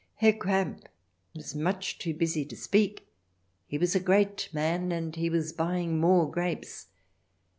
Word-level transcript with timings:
Herr 0.15 0.33
Kramp 0.33 0.89
was 1.35 1.53
much 1.53 1.99
too 1.99 2.15
busy 2.15 2.43
to 2.45 2.55
speak; 2.57 3.05
he 3.67 3.77
was 3.77 3.93
a 3.93 3.99
great 3.99 4.49
man, 4.51 4.91
and 4.91 5.15
he 5.15 5.29
was 5.29 5.53
buying 5.53 5.99
more 5.99 6.27
grapes. 6.27 6.87